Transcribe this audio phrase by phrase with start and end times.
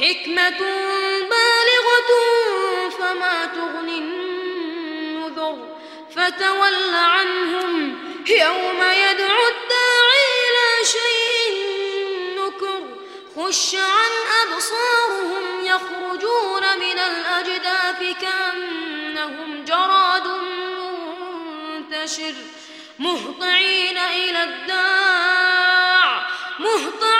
[0.00, 0.60] حكمة
[1.30, 2.10] بالغة
[2.98, 5.56] فما تغني النذر.
[6.16, 11.54] فتول عنهم يوم يدعو الداعي إلى شيء
[12.38, 12.82] نكر.
[13.36, 20.26] خش عن أبصارهم يخرجون من الأجداث كأنهم جراد
[21.66, 22.34] منتشر.
[22.98, 26.26] مهطعين إلى الداع
[26.58, 27.19] مهطعين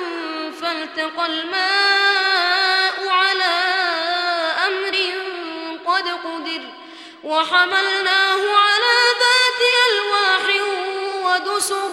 [0.81, 3.53] فالتقى الماء على
[4.67, 4.95] أمر
[5.85, 6.61] قد قدر
[7.23, 10.45] وحملناه على ذات ألواح
[11.25, 11.91] ودسر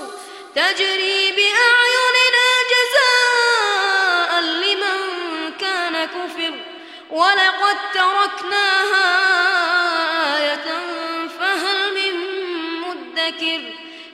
[0.54, 4.98] تجري بأعيننا جزاء لمن
[5.60, 6.54] كان كفر.
[7.10, 9.08] ولقد تركناها
[10.36, 10.68] آية
[11.40, 12.14] فهل من
[12.80, 13.62] مدكر؟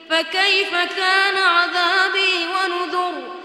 [0.09, 3.44] فكيف كان عذابي ونذر؟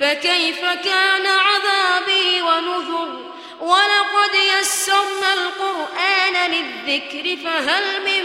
[0.00, 8.24] فكيف كان عذابي ونذر؟ ولقد يسرنا القرآن للذكر فهل من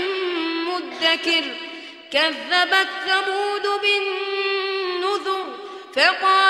[0.65, 1.43] مدكر؟
[2.11, 5.45] كذبت ثمود بالنذر
[5.95, 6.42] فقالوا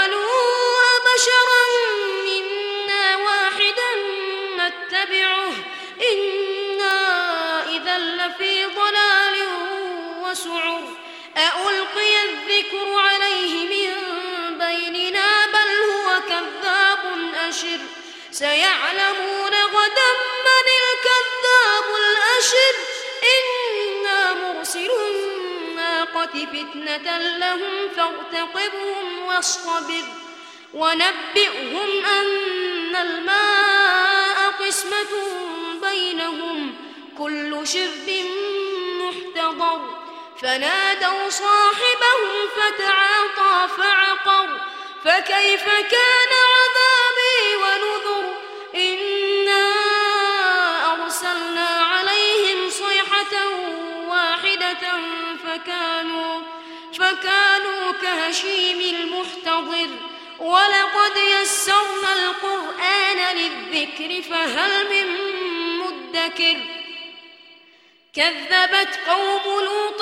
[18.34, 20.12] سيعلمون غدا
[20.46, 22.76] من الكذاب الأشر.
[23.34, 30.04] إنا مرسل الناقة فتنة لهم فارتقبهم واصطبر.
[30.74, 35.12] ونبئهم أن الماء قسمة
[35.82, 36.76] بينهم.
[37.18, 38.26] كل شرب
[39.02, 39.82] محتضر.
[40.42, 44.50] فنادوا صاحبهم فتعاطى فعقر.
[45.06, 47.23] فكيف كان عذابي
[47.56, 48.34] ونذر
[48.76, 49.74] إنا
[50.94, 53.48] أرسلنا عليهم صيحة
[54.08, 54.84] واحدة
[55.46, 56.42] فكانوا
[56.94, 59.90] فكانوا كهشيم المحتضر
[60.40, 65.08] ولقد يسرنا القرآن للذكر فهل من
[65.80, 66.58] مدكر
[68.14, 70.02] كذبت قوم لوط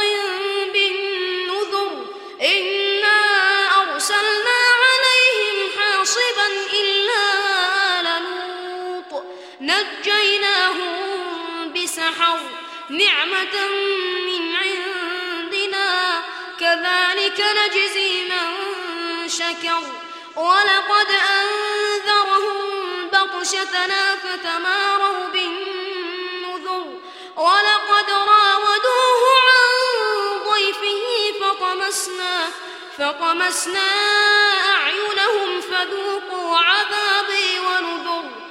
[9.62, 10.94] نجيناهم
[11.74, 12.40] بسحر
[12.90, 13.68] نعمة
[14.28, 16.22] من عندنا.
[16.60, 18.48] كذلك نجزي من
[19.30, 19.84] شكر.
[20.36, 21.10] ولقد
[21.40, 26.86] أنذرهم بطشتنا فتماروا بالنذر.
[27.36, 29.70] ولقد راودوه عن
[30.50, 31.04] ضيفه
[31.42, 32.50] فطمسنا
[32.98, 33.90] فطمسنا
[34.76, 38.51] أعينهم فذوقوا عذابي ونذر.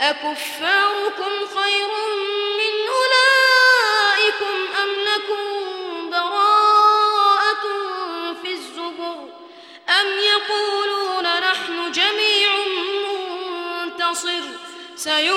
[0.00, 1.88] أكفاركم خير
[2.58, 7.64] من أولئكم أم لكم براءة
[8.42, 9.28] في الزبر
[10.00, 12.50] أم يقولون نحن جميع
[13.82, 14.42] منتصر
[14.96, 15.35] سيؤمنون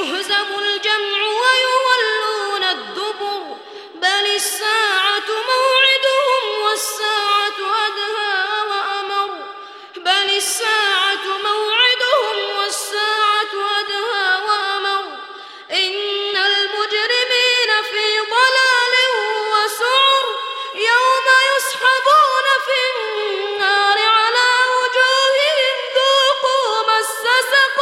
[27.40, 27.79] Nossa,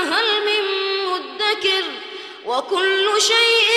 [0.00, 0.64] فهل من
[1.06, 1.84] مدكر
[2.46, 3.68] وكل شيء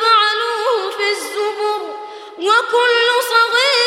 [0.00, 1.82] فعلوه في الزبر
[2.38, 3.77] وكل صغير